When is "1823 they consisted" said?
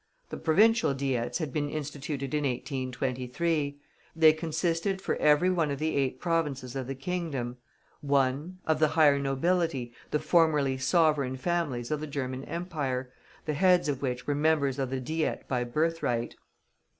2.43-4.99